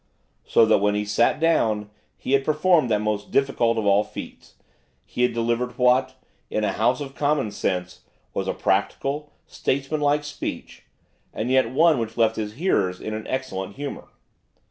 [0.47, 4.55] So that, when he sat down, he had performed that most difficult of all feats,
[5.05, 6.15] he had delivered what,
[6.49, 7.99] in a House of Commons' sense,
[8.33, 10.87] was a practical, statesmanlike speech,
[11.35, 14.07] and yet one which left his hearers in an excellent humour.